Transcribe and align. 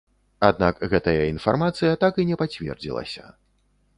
Аднак, 0.47 0.79
гэтая 0.93 1.27
інфармацыя 1.33 1.99
так 2.03 2.13
і 2.23 2.27
не 2.29 2.39
пацвердзілася. 2.45 3.23